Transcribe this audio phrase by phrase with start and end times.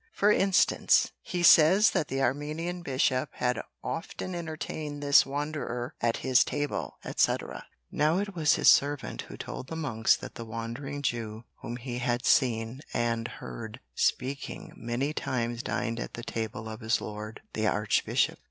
[0.13, 6.43] For instance he says that the Armenian bishop had "often entertained this wanderer at his
[6.43, 7.35] table" &c.
[7.91, 11.99] Now it was his servant who told the monks that the wandering Jew whom he
[11.99, 17.67] had seen and heard speaking many times dined at the table of his lord the
[17.67, 18.39] Archbishop.